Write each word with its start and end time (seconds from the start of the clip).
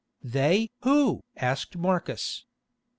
"They! 0.23 0.71
Who?" 0.81 1.21
asked 1.37 1.77
Marcus. 1.77 2.45